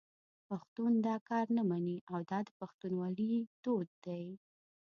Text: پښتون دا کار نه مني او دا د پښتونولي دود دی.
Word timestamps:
پښتون 0.49 0.91
دا 1.07 1.15
کار 1.29 1.45
نه 1.57 1.63
مني 1.69 1.97
او 2.13 2.19
دا 2.31 2.39
د 2.47 2.49
پښتونولي 2.59 3.33
دود 3.63 3.89
دی. 4.05 4.25